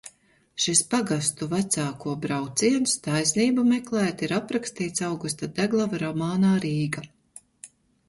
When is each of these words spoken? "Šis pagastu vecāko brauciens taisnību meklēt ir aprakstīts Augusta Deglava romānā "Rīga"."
"Šis 0.63 0.79
pagastu 0.93 1.47
vecāko 1.51 2.15
brauciens 2.23 2.97
taisnību 3.09 3.67
meklēt 3.69 4.27
ir 4.29 4.35
aprakstīts 4.41 5.07
Augusta 5.13 5.55
Deglava 5.63 6.05
romānā 6.09 6.59
"Rīga"." 6.69 7.09